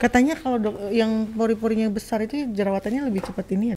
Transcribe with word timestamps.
Katanya 0.00 0.32
kalau 0.32 0.56
dok- 0.56 0.88
yang 0.96 1.28
pori-porinya 1.28 1.92
besar 1.92 2.24
itu 2.24 2.48
jerawatannya 2.56 3.04
lebih 3.12 3.20
cepat 3.20 3.46
ini 3.52 3.76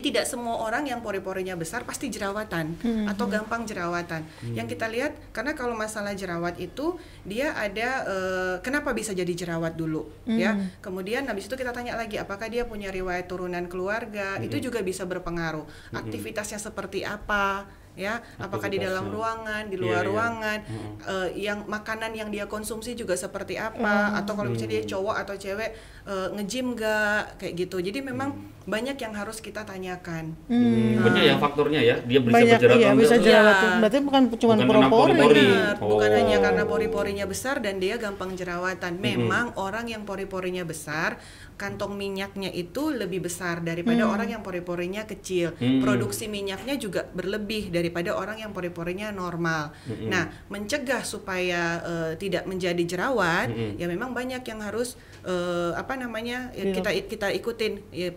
Tidak 0.00 0.24
semua 0.24 0.64
orang 0.64 0.88
yang 0.88 1.04
pori-porinya 1.04 1.52
besar 1.52 1.84
pasti 1.84 2.08
jerawatan 2.08 2.80
atau 3.12 3.28
gampang 3.28 3.68
jerawatan. 3.68 4.24
Yang 4.56 4.72
kita 4.72 4.88
lihat 4.88 5.12
karena 5.36 5.52
kalau 5.52 5.76
masalah 5.76 6.16
jerawat 6.16 6.56
itu 6.56 6.96
dia 7.28 7.52
ada 7.52 8.08
eh, 8.08 8.54
kenapa 8.64 8.96
bisa 8.96 9.12
jadi 9.12 9.28
jerawat 9.28 9.76
dulu 9.76 10.08
ya. 10.24 10.56
Kemudian 10.80 11.28
habis 11.28 11.44
itu 11.44 11.60
kita 11.60 11.76
tanya 11.76 12.00
lagi 12.00 12.16
apakah 12.16 12.48
dia 12.48 12.64
punya 12.64 12.88
riwayat 12.88 13.28
turunan 13.28 13.68
keluarga, 13.68 14.40
itu 14.40 14.56
juga 14.64 14.80
bisa 14.80 15.04
berpengaruh. 15.04 15.68
Aktivitasnya 15.92 16.56
seperti 16.56 17.04
apa 17.04 17.68
ya, 17.98 18.22
apakah 18.38 18.70
di 18.70 18.78
dalam 18.78 19.10
ruangan, 19.10 19.66
di 19.66 19.76
Iya, 19.76 19.82
luar 19.82 20.02
iya. 20.04 20.10
ruangan, 20.10 20.58
eh, 21.04 21.28
yang 21.36 21.58
makanan 21.66 22.14
yang 22.14 22.28
dia 22.30 22.46
konsumsi 22.46 22.94
juga 22.94 23.14
seperti 23.18 23.58
apa? 23.58 24.16
Atau 24.18 24.38
kalau 24.38 24.50
misalnya 24.52 24.80
dia 24.80 24.84
cowok 24.86 25.16
atau 25.26 25.34
cewek 25.36 25.70
eh, 26.06 26.28
nge-gym 26.36 26.74
nggak? 26.74 27.38
Kayak 27.40 27.54
gitu. 27.66 27.76
Jadi 27.80 27.98
memang 28.00 28.30
banyak 28.70 28.94
yang 28.94 29.12
harus 29.12 29.42
kita 29.42 29.66
tanyakan. 29.66 30.38
Hmm, 30.46 31.02
banyak 31.02 31.22
ya 31.26 31.34
faktornya 31.36 31.80
ya. 31.82 31.96
Dia 32.06 32.20
bisa 32.22 32.34
Banyak 32.38 32.58
berjerawat 32.62 32.78
iya 32.78 32.88
atau 32.88 33.00
bisa 33.02 33.14
enggak. 33.18 33.26
jerawatan. 33.26 33.66
Iya. 33.66 33.78
Berarti 33.82 33.98
bukan 34.00 34.22
cuma 34.38 34.54
karena 34.54 34.88
pori-pori. 34.88 35.48
Benar, 35.50 35.74
bukan 35.82 36.08
Oh. 36.10 36.16
hanya 36.16 36.36
karena 36.38 36.62
pori-porinya 36.62 37.24
besar 37.26 37.54
dan 37.58 37.74
dia 37.76 37.98
gampang 37.98 38.30
jerawatan. 38.32 38.92
Memang 38.96 39.46
orang 39.58 39.90
yang 39.90 40.02
pori-porinya 40.06 40.62
besar, 40.62 41.18
kantong 41.58 41.92
minyaknya 41.92 42.48
itu 42.48 42.88
lebih 42.88 43.26
besar 43.26 43.60
daripada 43.60 44.08
orang 44.08 44.32
yang 44.32 44.40
pori-porinya 44.40 45.04
kecil. 45.04 45.52
Hmm. 45.58 45.82
Produksi 45.82 46.24
minyaknya 46.24 46.78
juga 46.78 47.04
berlebih 47.10 47.68
daripada 47.68 48.14
orang 48.14 48.38
yang 48.38 48.54
pori-porinya 48.54 49.10
normal. 49.10 49.74
Nah, 50.06 50.30
mencegah 50.48 51.02
supaya 51.02 51.82
eh, 51.82 52.12
tidak 52.16 52.46
menjadi 52.46 52.80
jerawat, 52.86 53.50
ya 53.76 53.90
memang 53.90 54.14
banyak 54.14 54.40
yang 54.40 54.62
harus 54.62 54.94
eh, 55.20 55.72
apa 55.74 56.00
namanya 56.00 56.48
ya, 56.56 56.72
kita 56.72 56.90
kita 57.04 57.28
ikutin 57.34 57.72
ya, 57.92 58.08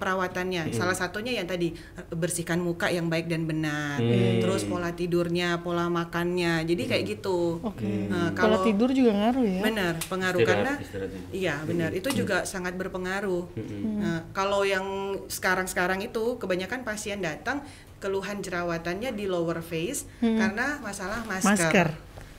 perawatannya. 0.46 0.76
Salah 0.76 0.94
satunya 0.94 1.32
yang 1.34 1.48
tadi 1.48 1.72
bersihkan 2.10 2.60
muka 2.60 2.90
yang 2.90 3.08
baik 3.08 3.28
dan 3.28 3.44
benar. 3.44 3.98
Hmm. 3.98 4.40
Terus 4.40 4.64
pola 4.64 4.92
tidurnya, 4.92 5.60
pola 5.60 5.88
makannya. 5.88 6.64
Jadi 6.64 6.84
kayak 6.86 7.04
gitu. 7.10 7.60
Oke. 7.64 8.10
Nah, 8.10 8.30
Pola 8.30 8.36
kalau 8.36 8.58
tidur 8.62 8.90
juga 8.92 9.12
ngaruh 9.14 9.46
ya. 9.46 9.62
benar 9.64 9.94
pengaruh 10.04 10.40
Istirahat, 10.40 10.60
karena 10.60 10.74
istirahatnya. 10.78 11.22
iya 11.32 11.56
benar 11.64 11.90
itu 11.94 12.10
juga 12.14 12.38
sangat 12.44 12.74
berpengaruh. 12.76 13.44
Nah, 14.00 14.20
kalau 14.32 14.62
yang 14.64 14.86
sekarang-sekarang 15.28 16.04
itu 16.04 16.36
kebanyakan 16.38 16.84
pasien 16.84 17.20
datang 17.20 17.64
keluhan 17.98 18.44
jerawatannya 18.44 19.16
di 19.16 19.26
lower 19.26 19.64
face 19.64 20.04
karena 20.20 20.80
masalah 20.84 21.24
masker. 21.24 21.48
Masker. 21.56 21.90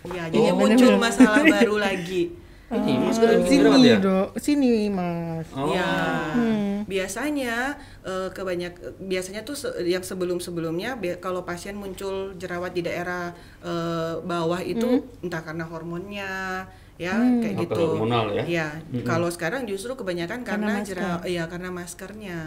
Ya, 0.04 0.28
jadi 0.28 0.52
Oh, 0.52 0.60
muncul 0.60 1.00
masalah 1.00 1.40
baru 1.56 1.80
lagi. 1.80 2.36
Ini 2.66 2.92
masker 2.98 3.28
yang 3.28 3.42
bikin 3.42 3.60
Sini 3.60 3.84
ya. 3.84 3.96
dok, 3.98 4.28
sini 4.36 4.72
mas. 4.88 5.46
Oh. 5.52 5.68
Ya, 5.68 5.90
Hmm. 6.32 6.82
biasanya 6.84 7.76
eh, 8.02 8.28
kebanyak 8.28 8.72
biasanya 9.00 9.42
tuh 9.42 9.54
se- 9.54 9.76
yang 9.80 10.00
sebelum-sebelumnya 10.00 10.96
bi- 10.96 11.18
kalau 11.18 11.42
pasien 11.42 11.74
muncul 11.74 12.32
jerawat 12.34 12.72
di 12.72 12.80
daerah 12.80 13.30
eh, 13.60 14.14
bawah 14.18 14.58
itu 14.58 15.04
entah 15.20 15.40
karena 15.40 15.64
hormonnya 15.64 16.64
ya 16.94 17.10
kayak 17.12 17.54
Atau 17.54 17.62
gitu. 17.66 17.82
hormonal 17.92 18.30
ya? 18.32 18.44
Ya, 18.46 18.68
kalau 19.02 19.26
sekarang 19.26 19.66
justru 19.66 19.92
kebanyakan 19.92 20.40
Karena 20.40 20.46
karena, 20.46 20.72
masker. 20.78 20.88
jerawat 20.88 21.22
ya 21.26 21.44
karena 21.44 21.68
maskernya. 21.70 22.40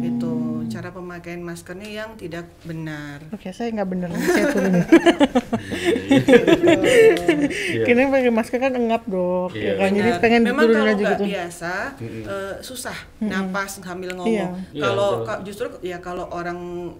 Gitu. 0.00 0.34
Cara 0.70 0.88
pemakaian 0.88 1.40
maskernya 1.40 1.90
yang 1.90 2.10
tidak 2.14 2.46
benar. 2.62 3.18
Oke, 3.28 3.50
saya 3.50 3.68
nggak 3.70 3.88
bener, 3.88 4.08
saya 4.08 4.44
turunin. 4.52 4.84
Iya. 6.20 7.84
Kini 7.86 8.00
pakai 8.06 8.30
masker 8.30 8.58
kan 8.58 8.72
engap 8.72 9.02
dok, 9.04 9.52
Iya. 9.52 9.66
ya 9.66 9.74
kan? 9.76 9.90
Jadi 9.90 10.00
Benar. 10.08 10.20
pengen 10.20 10.42
Memang 10.42 10.56
diturunin 10.60 10.78
kalau 10.80 10.88
aja 10.88 11.02
nggak 11.02 11.12
gitu. 11.12 11.24
biasa 11.26 11.72
eh, 12.00 12.54
susah 12.60 12.96
napas 13.20 13.70
sambil 13.76 14.10
ngomong. 14.14 14.30
Iya. 14.30 14.46
Iya, 14.70 14.82
Kalau 14.84 15.08
ka- 15.22 15.40
justru 15.42 15.66
ya 15.80 15.98
kalau 15.98 16.26
orang 16.28 16.58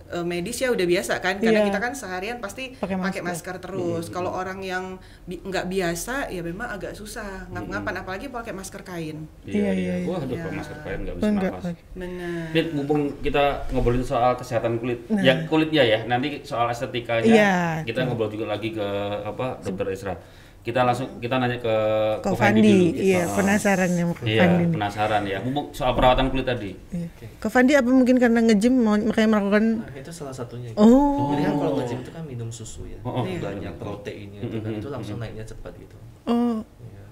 eh, 0.08 0.24
medis 0.24 0.58
ya 0.58 0.68
udah 0.68 0.84
biasa 0.84 1.12
kan, 1.18 1.38
karena 1.38 1.60
Iya. 1.60 1.68
kita 1.68 1.78
kan 1.78 1.92
seharian 1.92 2.38
pasti 2.38 2.74
Pakai 2.74 2.96
masker. 2.96 3.22
masker, 3.22 3.56
terus. 3.60 4.10
Kalau 4.10 4.30
orang 4.30 4.60
yang 4.60 4.84
bi- 5.24 5.40
nggak 5.40 5.66
biasa 5.66 6.28
ya 6.28 6.40
memang 6.40 6.68
agak 6.70 6.92
susah 6.92 7.46
ngap-ngapan 7.48 7.94
apalagi 7.96 8.26
pakai 8.28 8.50
masker 8.50 8.82
kain. 8.82 9.24
Iya, 9.44 9.70
iya, 9.70 9.92
iya. 9.96 10.06
Wah, 10.06 10.18
aduh, 10.18 10.34
Iya. 10.34 10.50
masker 10.50 10.78
kain 10.80 10.98
nggak 11.00 11.14
bisa 11.16 11.26
Enggak 11.28 11.52
nafas. 11.52 11.74
Benar. 11.92 12.46
Ini 12.50 12.60
mumpung 12.72 13.00
kita 13.20 13.44
ngobrolin 13.68 14.00
soal 14.00 14.32
kesehatan 14.34 14.76
kulit, 14.76 15.04
ya 15.18 15.44
kulitnya 15.44 15.82
ya. 15.82 15.98
Nanti 16.02 16.40
soal 16.40 16.68
estetikanya 16.68 17.22
Nah. 17.22 17.30
Iya. 17.30 17.54
kita 17.84 18.00
ngobrol 18.02 18.28
juga 18.28 18.48
lagi 18.48 18.70
ke 18.70 18.86
apa 19.22 19.60
Dokter 19.60 19.86
Isra. 19.90 20.16
Kita 20.60 20.84
langsung 20.84 21.16
kita 21.16 21.36
nanya 21.36 21.56
ke 21.56 21.74
Kok 22.20 22.36
Fandi 22.36 22.60
dulu. 22.60 23.00
iya 23.00 23.24
Oh. 23.24 23.32
penasaran 23.34 23.90
ya 23.90 24.04
Kok 24.06 24.20
Iya, 24.22 24.40
Fandi. 24.42 24.64
penasaran 24.70 25.22
ya. 25.24 25.38
Soal 25.70 25.92
perawatan 25.94 26.28
kulit 26.28 26.44
tadi. 26.44 26.76
Iya. 26.90 27.08
Kok 27.34 27.48
Fandi 27.48 27.72
apa 27.72 27.88
mungkin 27.88 28.16
karena 28.16 28.40
nge-gym 28.42 28.74
mau- 28.76 29.00
makanya 29.00 29.28
melakukan 29.30 29.64
Nah, 29.80 29.96
itu 29.96 30.10
salah 30.10 30.30
satunya. 30.30 30.68
Oh. 30.74 31.32
Jadi 31.32 31.42
kan 31.42 31.54
kalau 31.56 31.72
nge-gym 31.76 31.98
itu 31.98 32.10
kan 32.10 32.22
minum 32.22 32.48
susu 32.50 32.84
ya. 32.84 33.00
Oh, 33.00 33.20
oh. 33.20 33.24
Banyak 33.24 33.72
proteinnya 33.74 34.40
itu 34.42 34.56
kan 34.58 34.70
itu 34.74 34.88
langsung 34.88 35.16
naiknya 35.16 35.44
cepat 35.44 35.72
gitu. 35.76 35.96
oh. 36.26 36.60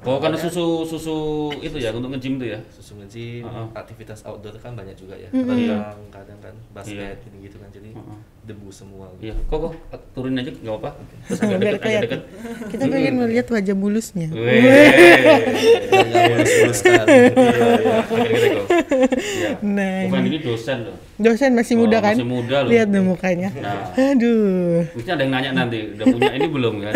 Oh, 0.00 0.22
karena 0.22 0.38
susu 0.38 0.87
susu 0.87 1.16
itu 1.58 1.75
ya 1.75 1.91
untuk 1.91 2.12
nge-gym 2.12 2.38
itu 2.38 2.47
ya. 2.48 2.60
Susu 2.70 2.94
nge-gym, 2.97 3.42
Heeh. 3.42 3.66
aktivitas 3.75 4.22
outdoor 4.22 4.54
kan 4.56 4.70
banyak 4.72 4.94
juga 4.94 5.16
ya. 5.16 5.26
Mm-mm. 5.28 5.42
Renang 5.42 5.91
kadang 6.06 6.07
kan 6.48 6.56
basket 6.72 6.97
Iya. 6.97 7.20
gitu, 7.20 7.36
gitu 7.44 7.56
kan. 7.59 7.69
Jadi 7.69 7.92
Heeh. 7.92 8.19
debu 8.42 8.69
semua 8.70 9.12
Iya, 9.19 9.36
gitu. 9.36 9.44
kok 9.47 9.59
kok 9.60 9.72
turunin 10.10 10.41
aja 10.41 10.48
nggak 10.50 10.72
apa-apa. 10.75 10.91
Terus 11.22 11.38
agak 11.38 11.59
deket, 11.60 12.00
deket. 12.03 12.20
Kita 12.66 12.84
pengen 12.86 13.14
melihat 13.19 13.47
wajah. 13.47 13.66
Jangan 13.69 13.76
mulus-mulus 13.76 14.09
kan. 14.10 14.31
Iya, 14.32 14.53
iya. 14.56 14.88
Iya. 18.08 18.53
Nah, 19.60 20.08
Bukan 20.08 20.22
ini. 20.25 20.38
dosen 20.41 20.78
loh. 20.84 20.97
Dosen 21.19 21.50
masih 21.53 21.75
Oh, 21.75 21.81
muda 21.82 21.98
kan? 21.98 22.14
masih 22.14 22.25
muda 22.25 22.56
loh. 22.62 22.70
Lihat 22.70 22.88
deh 22.88 23.03
mukanya. 23.03 23.50
Nah. 23.53 23.91
Aduh. 23.92 24.87
Mungkin 24.94 25.10
ada 25.10 25.20
yang 25.20 25.32
nanya 25.32 25.50
nanti, 25.54 25.78
udah 25.92 26.04
punya 26.06 26.32
ini 26.32 26.47
belum 26.48 26.75
kan? 26.81 26.92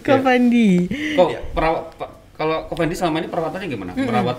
Kok 0.00 0.18
Fandi. 0.20 0.70
Kok 1.14 1.28
perawat 1.52 1.82
kalau 2.32 2.56
Kok 2.64 2.76
Fendi 2.76 2.94
selama 2.94 3.18
ini 3.18 3.28
perawatannya 3.28 3.66
gimana? 3.66 3.92
Merawat 3.92 4.38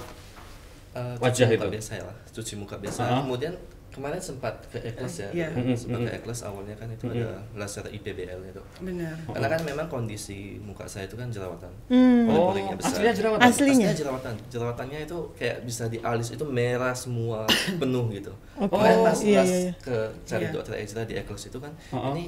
Eh, 0.91 1.15
Wajah 1.17 1.45
cuci 1.45 1.53
muka 1.53 1.65
itu? 1.65 1.73
biasa 1.75 1.91
ya 1.95 2.03
lah, 2.03 2.15
cuci 2.27 2.53
muka 2.55 2.75
biasa. 2.77 2.99
Heeh. 3.03 3.21
Kemudian 3.21 3.53
kemarin 3.89 4.17
sempat 4.19 4.53
ke 4.69 4.77
Ekles 4.79 5.15
ya. 5.19 5.29
Iya. 5.29 5.47
Mm-mm, 5.51 5.73
Sempat 5.73 5.99
ke 5.99 6.11
Ekles 6.15 6.39
awalnya 6.41 6.73
kan 6.73 6.87
itu 6.87 7.05
ada 7.05 7.29
laser 7.53 7.85
IPBL 7.85 8.41
itu. 8.43 8.61
Benar. 8.79 9.13
Karena 9.27 9.47
kan 9.49 9.61
memang 9.63 9.85
kondisi 9.85 10.57
muka 10.57 10.85
saya 10.85 11.05
itu 11.05 11.13
kan 11.13 11.27
jerawatan. 11.27 11.69
Hmm. 11.89 12.29
Oh, 12.29 12.53
besar. 12.71 12.95
aslinya 12.95 13.11
jerawatan. 13.11 13.43
Aslinya? 13.43 13.73
Aslinya 13.75 13.93
jerawatan. 13.95 14.33
Jerawatannya 14.47 14.99
itu 15.03 15.17
kayak 15.35 15.57
bisa 15.61 15.83
di 15.85 15.97
alis 15.99 16.29
itu 16.29 16.41
merah 16.43 16.93
semua 16.93 17.45
penuh 17.81 18.09
gitu. 18.09 18.33
Makanya 18.55 18.93
Oh, 18.95 19.05
pas, 19.05 19.19
iya, 19.19 19.41
pas 19.41 19.49
iya, 19.49 19.57
iya. 19.67 19.71
ke 19.77 19.97
cari 20.23 20.45
Iya. 20.45 20.53
dokter 20.53 20.73
Ezra 20.75 21.01
di 21.03 21.13
Eklos 21.13 21.43
itu 21.43 21.57
kan 21.57 21.73
Heeh. 21.89 22.11
ini 22.11 22.25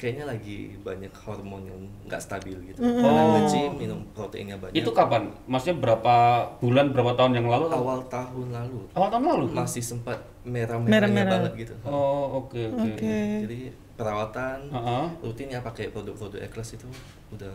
kayaknya 0.00 0.24
lagi 0.26 0.56
banyak 0.78 1.12
hormon 1.14 1.62
yang 1.62 1.76
nggak 2.02 2.16
stabil 2.18 2.56
gitu. 2.64 2.80
Mm-mm. 2.80 2.98
Karena 2.98 3.20
Oh. 3.20 3.30
nge-gym, 3.36 3.72
minum 3.76 4.00
proteinnya 4.10 4.56
banyak. 4.56 4.72
Itu 4.74 4.90
kapan? 4.90 5.28
Maksudnya 5.44 5.76
berapa 5.78 6.14
bulan, 6.56 6.88
berapa 6.88 7.12
tahun 7.14 7.32
yang 7.34 7.46
lalu? 7.46 7.68
awal 7.70 8.00
tahun 8.06 8.48
lalu 8.50 8.80
Awal 8.90 9.08
tahun 9.10 9.24
lalu? 9.26 9.44
masih 9.52 9.82
sempat 9.82 10.16
merah-merahnya 10.42 10.88
Merah-merah. 10.90 11.32
banget 11.38 11.52
gitu. 11.60 11.74
Oh, 11.84 12.40
oke 12.40 12.56
oke. 12.70 12.88
Oke. 12.96 13.16
Jadi 13.44 13.58
perawatan 13.94 14.58
Heeh. 14.66 15.04
rutin 15.20 15.48
ya 15.48 15.60
pakai 15.60 15.88
produk-produk 15.88 16.40
Ekles 16.40 16.72
itu 16.72 16.88
udah 17.30 17.52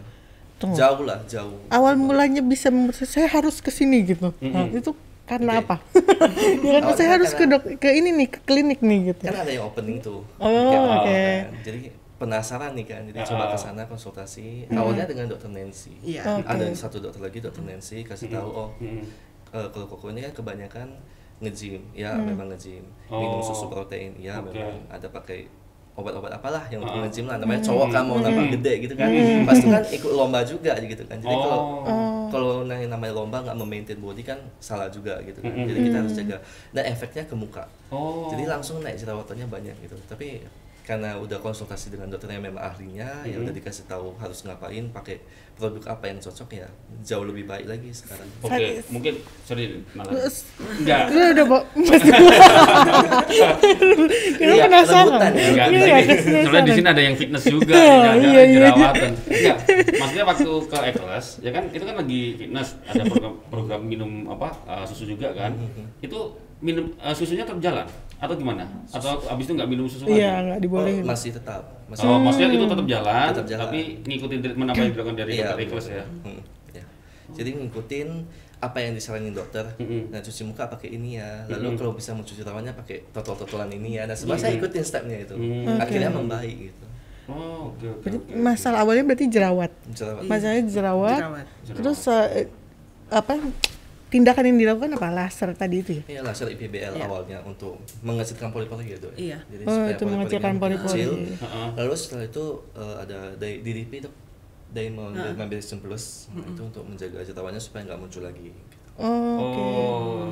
Tunggu. 0.55 0.77
jauh 0.77 1.01
lah 1.01 1.19
jauh. 1.25 1.57
Awal 1.67 1.97
mulanya 1.97 2.39
bisa 2.39 2.69
mem- 2.69 2.93
saya 2.93 3.25
harus 3.27 3.57
ke 3.57 3.67
sini 3.69 4.05
gitu. 4.05 4.29
Nah, 4.39 4.69
itu 4.69 4.93
karena 5.25 5.57
Oke. 5.57 5.61
apa? 5.65 5.75
ya 6.61 6.77
kan 6.77 6.83
Awalnya 6.85 6.93
saya 6.93 7.09
harus 7.11 7.31
ke 7.31 7.43
karena- 7.43 7.57
dok 7.57 7.63
ke 7.75 7.89
ini 7.91 8.09
nih 8.13 8.27
ke 8.29 8.39
klinik 8.39 8.79
nih 8.79 8.99
gitu. 9.11 9.23
Kan 9.25 9.35
ada 9.35 9.49
yang 9.49 9.65
opening 9.65 9.97
tuh. 9.99 10.21
Oh, 10.37 10.45
Kayak 10.45 10.85
oke. 10.93 11.09
kan. 11.09 11.45
Jadi 11.65 11.79
penasaran 12.15 12.71
nih 12.73 12.85
kan, 12.85 13.01
jadi 13.03 13.19
Ah. 13.19 13.25
coba 13.25 13.43
ke 13.49 13.57
sana 13.57 13.83
konsultasi. 13.83 14.69
Awalnya 14.69 15.03
dengan 15.03 15.27
dokter 15.27 15.47
Nancy. 15.47 15.99
Iya. 16.01 16.23
Oke. 16.33 16.47
Ada 16.47 16.65
satu 16.71 16.97
dokter 16.99 17.19
lagi 17.19 17.39
dokter 17.39 17.61
Nancy 17.61 18.01
kasih 18.01 18.27
tahu 18.29 18.49
oh 18.49 18.69
Mm-mm. 18.77 19.03
eh, 19.51 19.67
kalau 19.67 19.85
koko 19.85 20.09
ini 20.09 20.21
kan 20.21 20.33
kebanyakan 20.33 20.87
nge-gym, 21.37 21.83
ya 21.91 22.15
memang 22.15 22.47
nge-gym. 22.47 22.87
Minum 23.05 23.39
Oh. 23.39 23.43
susu 23.43 23.67
protein, 23.67 24.15
ya 24.17 24.39
Oke. 24.39 24.55
memang 24.55 24.79
ada 24.87 25.07
pakai 25.09 25.43
obat-obat 25.93 26.27
apalah 26.29 26.63
yang 26.65 26.79
untuk 26.81 26.95
nge-gym 26.97 27.23
lah 27.25 27.35
namanya 27.37 27.59
cowok 27.61 27.87
kan 27.89 28.03
mau 28.03 28.19
nambah 28.19 28.51
gede 28.53 28.83
gitu 28.83 28.93
kan 28.93 29.07
pas 29.43 29.55
itu 29.55 29.67
kan 29.69 29.79
ikut 29.81 30.11
lomba 30.11 30.43
juga 30.43 30.75
gitu 30.77 30.99
kan 31.01 31.15
jadi 31.15 31.31
kalau 31.33 31.59
Oh. 31.81 32.27
kalau 32.27 32.51
yang 32.65 32.91
namanya 32.91 33.15
lomba 33.15 33.39
nggak 33.39 33.55
memaintain 33.55 33.95
body 33.97 34.19
kan 34.19 34.35
salah 34.59 34.87
juga 34.87 35.15
gitu 35.21 35.39
kan 35.39 35.55
jadi 35.55 35.79
kita 35.81 35.97
harus 35.97 36.11
jaga 36.13 36.37
dan 36.71 36.83
efeknya 36.85 37.23
ke 37.23 37.31
muka 37.33 37.63
Oh. 37.87 38.27
jadi 38.27 38.43
langsung 38.45 38.83
naik 38.83 38.95
jerawatannya 38.97 39.47
banyak 39.47 39.75
gitu 39.79 39.95
tapi 40.05 40.43
karena 40.85 41.17
udah 41.17 41.41
konsultasi 41.41 41.89
dengan 41.89 42.07
dokter 42.07 42.29
yang 42.29 42.45
memang 42.45 42.61
ahlinya 42.61 43.25
ya 43.25 43.35
udah 43.35 43.49
dikasih 43.49 43.85
tahu 43.85 44.13
harus 44.15 44.45
ngapain 44.45 44.85
pakai 44.89 45.17
produk 45.53 45.81
apa 45.89 46.05
yang 46.05 46.19
cocok 46.19 46.49
ya 46.53 46.67
jauh 47.01 47.25
lebih 47.25 47.43
baik 47.43 47.65
lagi 47.65 47.89
sekarang 47.89 48.29
Oke, 48.39 48.53
Saya- 48.53 48.85
mungkin 48.87 49.13
sorry 49.41 49.81
malah. 49.91 50.13
Enggak. 50.77 51.01
Udah 51.09 51.27
udah 51.31 51.45
Bo. 51.47 51.59
Mas 51.75 52.01
Kita 54.35 54.45
Iya, 54.45 54.65
penasaran. 54.67 55.31
ya. 55.33 55.47
Enggak, 55.47 55.67
Iya. 55.71 55.95
Soalnya 56.45 56.63
di 56.63 56.73
sini 56.73 56.87
ada 56.87 57.01
yang 57.01 57.15
fitness 57.15 57.43
juga, 57.47 57.73
Oh, 57.73 57.81
ini 57.81 58.05
ada 58.05 58.15
iya, 58.19 58.43
iya. 58.43 58.69
jerawatan. 58.69 59.11
Enggak, 59.25 59.57
maksudnya 59.95 60.25
waktu 60.27 60.49
ke 60.65 60.77
Ekelas, 60.85 61.25
ya 61.39 61.49
kan 61.49 61.63
itu 61.71 61.83
kan 61.83 61.95
lagi 61.95 62.21
fitness, 62.35 62.67
ada 62.83 63.01
program, 63.05 63.33
program 63.47 63.81
minum 63.81 64.11
apa 64.29 64.49
uh, 64.65 64.83
susu 64.83 65.07
juga 65.07 65.31
kan. 65.33 65.55
Itu 65.99 66.35
minum 66.63 66.85
uh, 66.99 67.11
susunya 67.11 67.43
tetap 67.43 67.59
jalan 67.59 67.87
atau 68.15 68.35
gimana? 68.35 68.63
Atau 68.91 69.19
abis 69.27 69.43
itu 69.47 69.53
nggak 69.55 69.69
minum 69.69 69.85
susu 69.85 70.07
lagi? 70.07 70.23
Iya, 70.23 70.33
nggak 70.45 70.59
dibolehin. 70.63 71.03
Oh, 71.03 71.11
masih 71.11 71.29
tetap 71.35 71.63
masih 71.91 72.05
Oh, 72.07 72.17
maksudnya 72.17 72.49
itu 72.55 72.65
tetap 72.65 72.87
jalan, 72.87 73.27
Tetap 73.35 73.47
jalan. 73.47 73.63
tapi 73.67 73.79
ngikutin 74.07 74.39
treatment 74.41 74.69
apa 74.71 74.79
yang 74.81 74.91
dilakukan 74.95 75.17
dari 75.19 75.31
Iya, 75.35 75.45
dokter 75.51 75.63
Ekelas 75.67 75.87
ya. 75.91 76.05
Hmm, 76.23 76.41
ya. 76.71 76.85
Jadi 77.35 77.49
ngikutin 77.59 78.09
apa 78.63 78.77
yang 78.81 78.91
disaranin 78.95 79.35
dokter. 79.35 79.65
Mm-mm. 79.77 80.09
Nah, 80.09 80.19
cuci 80.23 80.41
muka 80.47 80.65
pakai 80.71 80.95
ini 80.95 81.19
ya. 81.19 81.43
Lalu 81.51 81.75
kalau 81.77 81.91
bisa 81.93 82.15
mencuci 82.15 82.41
tangannya 82.41 82.73
pakai 82.73 83.03
totol-totolan 83.11 83.69
ini 83.69 83.99
ya. 83.99 84.07
Nah, 84.07 84.15
sebenarnya 84.15 84.41
saya 84.49 84.53
ikutin 84.57 84.81
stepnya 84.81 85.17
itu. 85.21 85.35
Mm. 85.37 85.77
Akhirnya 85.77 86.09
membaik 86.09 86.71
gitu. 86.71 86.85
Oh, 87.25 87.73
oke 87.73 87.85
oke. 87.89 88.01
Berarti 88.05 88.17
oke. 88.21 88.31
masalah 88.37 88.77
awalnya 88.85 89.03
berarti 89.05 89.25
jerawat. 89.29 89.71
Jerawat. 89.91 90.23
Masalahnya 90.29 90.63
jerawat. 90.69 91.19
Jerawat. 91.19 91.45
Terus 91.77 91.99
eh, 92.09 92.47
apa 93.11 93.33
tindakan 94.15 94.43
yang 94.47 94.57
dilakukan 94.57 94.95
apa? 94.95 95.07
Laser 95.11 95.51
tadi 95.51 95.83
itu 95.83 95.91
ya? 95.91 96.03
Iya, 96.07 96.21
laser 96.23 96.47
IPBL 96.47 96.93
Iya. 96.95 97.03
awalnya 97.03 97.37
untuk 97.43 97.75
mengecilkan 97.99 98.49
poli-poli 98.49 98.87
gitu. 98.87 99.11
ya. 99.13 99.35
Iya. 99.35 99.37
Jadi 99.51 99.63
Oh, 99.63 99.73
supaya 99.75 99.91
itu 99.91 100.03
mengecilkan 100.07 100.53
poli-poli. 100.55 100.91
kecil. 100.95 101.11
Heeh. 101.35 101.67
Lalu 101.75 101.93
setelah 101.93 102.23
itu 102.23 102.43
eh, 102.73 102.95
ada 102.97 103.19
dari 103.35 103.59
DDP 103.59 103.91
itu 103.99 104.09
Diamond 104.71 105.15
Plus 105.77 106.27
Nah, 106.31 106.43
itu 106.43 106.61
untuk 106.63 106.83
menjaga 106.83 107.19
jerawannya 107.21 107.59
supaya 107.59 107.83
nggak 107.85 107.99
muncul 107.99 108.23
lagi. 108.23 108.47
gitu. 108.47 108.75
Oh, 108.95 109.35
oke. 109.37 109.59
Oh. 109.59 110.31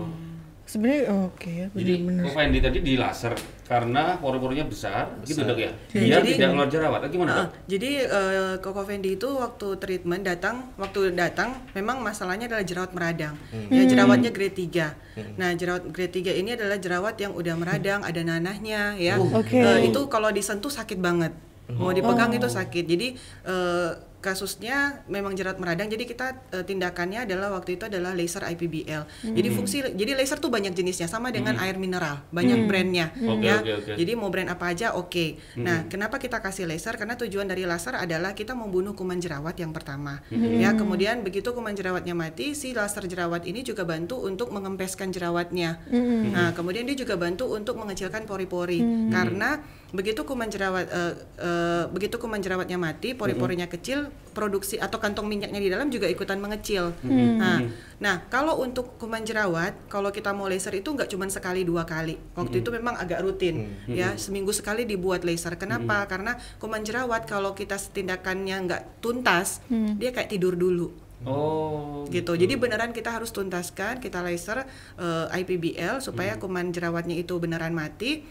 Sebenarnya 0.63 1.11
oke 1.27 1.51
ya, 1.51 1.67
Jadi. 1.69 1.93
Covendi 2.23 2.57
tadi 2.57 2.79
di 2.79 2.95
laser 2.95 3.35
karena 3.63 4.15
pori-porinya 4.15 4.63
besar, 4.63 5.11
gitu 5.21 5.43
Besar. 5.43 5.51
dok 5.51 5.59
ya. 5.59 5.71
Ya, 5.91 5.99
Biar 5.99 6.19
jadi- 6.19 6.31
tidak 6.33 6.49
keluar 6.49 6.69
jerawat. 6.69 6.99
Gimana 7.05 7.31
dok? 7.35 7.47
jadi 7.65 7.91
eh, 8.01 8.53
Koko 8.57 8.81
Fendi 8.81 9.09
itu 9.13 9.27
waktu 9.27 9.67
treatment 9.75 10.23
datang, 10.23 10.71
waktu 10.75 11.11
datang 11.11 11.55
memang 11.71 11.99
masalahnya 11.99 12.47
adalah 12.47 12.63
jerawat 12.63 12.91
meradang. 12.91 13.35
Ya 13.67 13.83
jerawatnya 13.83 14.31
grade 14.31 14.55
3. 14.57 14.87
Nah, 15.35 15.51
jerawat 15.51 15.83
grade 15.89 16.15
3 16.15 16.31
ini 16.33 16.53
adalah 16.53 16.77
jerawat 16.77 17.15
yang 17.17 17.31
udah 17.31 17.53
meradang, 17.53 17.99
ada 18.01 18.21
nanahnya 18.21 18.95
ya. 18.95 19.19
Oke. 19.19 19.59
Eh, 19.59 19.91
itu 19.91 19.99
kalau 20.07 20.29
disentuh 20.29 20.69
sakit 20.69 20.97
banget. 20.97 21.35
Mau 21.69 21.91
dipegang 21.91 22.29
Oh. 22.29 22.37
itu 22.37 22.47
sakit. 22.47 22.83
Jadi 22.85 23.07
eh, 23.43 23.89
kasusnya 24.23 25.03
memang 25.11 25.35
jerawat 25.35 25.59
meradang. 25.59 25.91
Jadi 25.91 26.07
kita 26.07 26.39
eh, 26.55 26.63
tindakannya 26.63 27.27
adalah 27.27 27.51
waktu 27.51 27.75
itu 27.75 27.91
adalah 27.91 28.15
laser 28.15 28.47
IPBL. 28.47 29.27
Jadi 29.35 29.47
fungsi 29.51 29.83
jadi 29.91 30.15
laser 30.15 30.39
tuh 30.39 30.47
banyak 30.47 30.71
jenisnya 30.71 31.11
sama 31.11 31.29
dengan 31.35 31.59
air 31.59 31.75
mineral, 31.75 32.23
banyak 32.31 32.65
brandnya 32.65 33.11
Oke, 33.19 33.43
ya. 33.43 33.59
oke, 33.59 33.71
oke. 33.83 33.91
Jadi 33.99 34.11
mau 34.15 34.31
brand 34.31 34.47
apa 34.47 34.71
aja 34.71 34.95
oke. 34.95 35.59
Nah, 35.59 35.85
kenapa 35.91 36.17
kita 36.17 36.39
kasih 36.39 36.63
laser? 36.63 36.95
Karena 36.95 37.19
tujuan 37.19 37.45
dari 37.45 37.67
laser 37.67 37.99
adalah 37.99 38.31
kita 38.31 38.55
membunuh 38.55 38.95
kuman 38.95 39.19
jerawat 39.19 39.59
yang 39.59 39.75
pertama. 39.75 40.23
Ya, 40.31 40.71
kemudian 40.71 41.25
begitu 41.27 41.51
kuman 41.51 41.75
jerawatnya 41.75 42.15
mati, 42.15 42.55
si 42.55 42.71
laser 42.71 43.03
jerawat 43.09 43.43
ini 43.43 43.65
juga 43.65 43.83
bantu 43.83 44.23
untuk 44.23 44.55
mengempeskan 44.55 45.11
jerawatnya. 45.11 45.83
Nah, 46.31 46.55
kemudian 46.55 46.87
dia 46.87 46.95
juga 46.95 47.19
bantu 47.19 47.51
untuk 47.51 47.75
mengecilkan 47.75 48.23
pori-pori. 48.23 48.79
Karena 49.11 49.59
begitu 49.93 50.25
kuman 50.25 50.49
jerawat 50.49 50.89
eh, 50.89 51.13
eh, 51.37 51.83
begitu 51.93 52.17
kuman 52.17 52.41
jerawatnya 52.41 52.81
mati, 52.81 53.13
pori-porinya 53.13 53.69
kecil, 53.69 54.09
produksi 54.33 54.81
atau 54.81 54.97
kantong 54.97 55.29
minyaknya 55.29 55.61
di 55.61 55.69
dalam 55.69 55.93
juga 55.93 56.09
ikutan 56.09 56.41
mengecil. 56.41 56.97
Nah, 57.05 57.61
nah 58.01 58.25
kalau 58.33 58.57
untuk 58.65 58.97
kuman 58.97 59.21
jerawat, 59.21 59.77
kalau 59.93 60.09
kita 60.09 60.33
mau 60.33 60.49
laser 60.49 60.73
itu 60.73 60.89
nggak 60.89 61.13
cuma 61.13 61.29
sekali 61.29 61.61
dua 61.61 61.85
kali. 61.85 62.17
Waktu 62.33 62.65
itu 62.65 62.73
memang 62.73 62.97
agak 62.97 63.21
rutin, 63.21 63.69
ya 63.85 64.17
seminggu 64.17 64.49
sekali 64.49 64.89
dibuat 64.89 65.21
laser. 65.21 65.53
Kenapa? 65.61 66.09
Karena 66.09 66.41
kuman 66.57 66.81
jerawat 66.81 67.29
kalau 67.29 67.53
kita 67.53 67.77
tindakannya 67.77 68.57
nggak 68.65 68.81
tuntas, 68.97 69.61
dia 70.01 70.09
kayak 70.09 70.33
tidur 70.33 70.57
dulu 70.57 71.02
Oh. 71.23 72.05
gitu. 72.11 72.37
Jadi 72.37 72.59
beneran 72.59 72.93
kita 72.93 73.09
harus 73.09 73.33
tuntaskan, 73.33 73.97
kita 73.97 74.21
laser 74.21 74.67
eh, 74.99 75.37
IPBL 75.41 76.03
supaya 76.03 76.37
kuman 76.37 76.69
jerawatnya 76.69 77.17
itu 77.17 77.39
beneran 77.41 77.73
mati. 77.73 78.21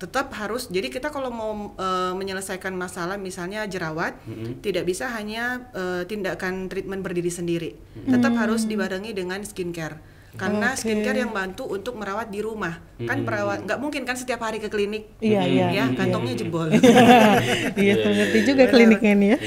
Tetap 0.00 0.34
harus. 0.34 0.66
Jadi 0.72 0.90
kita 0.90 1.14
kalau 1.14 1.30
mau 1.30 1.52
eh, 1.78 2.12
menyelesaikan 2.18 2.74
masalah 2.74 3.20
misalnya 3.20 3.68
jerawat, 3.68 4.18
tidak 4.64 4.88
bisa 4.88 5.06
hanya 5.12 5.70
eh, 5.76 6.02
tindakan 6.08 6.66
treatment 6.66 7.04
berdiri 7.04 7.30
sendiri. 7.30 7.70
Tetap 8.08 8.34
harus 8.34 8.66
dibarengi 8.66 9.14
dengan 9.14 9.44
skincare. 9.44 10.17
Karena 10.38 10.72
Oke. 10.72 10.80
skincare 10.80 11.18
yang 11.18 11.34
bantu 11.34 11.66
untuk 11.66 11.98
merawat 11.98 12.30
di 12.30 12.38
rumah. 12.38 12.78
Kan 12.98 13.22
perawat 13.22 13.62
nggak 13.62 13.78
mungkin 13.78 14.02
kan 14.02 14.14
setiap 14.14 14.38
hari 14.40 14.58
ke 14.58 14.66
klinik. 14.66 15.18
Iya, 15.18 15.42
iya. 15.44 15.66
ya, 15.66 15.68
iya. 15.74 15.84
kantongnya 15.92 16.34
jebol. 16.34 16.70
Iya, 17.78 17.94
ngerti 18.00 18.38
juga 18.44 18.64
kliniknya 18.66 19.12
nih 19.14 19.28
ya. 19.28 19.38